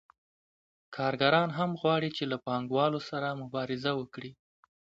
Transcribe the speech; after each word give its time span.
کارګران 0.95 1.49
هم 1.57 1.71
غواړي 1.81 2.09
چې 2.17 2.23
له 2.31 2.37
پانګوالو 2.45 2.99
سره 3.09 3.37
مبارزه 3.41 3.91
وکړي 3.99 4.31